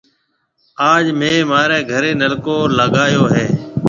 آج 0.91 1.05
ميه 1.19 1.39
مهاريَ 1.49 1.79
گھريَ 1.91 2.11
نلڪو 2.21 2.57
لاگائيو 2.77 3.23
هيَ۔ 3.33 3.45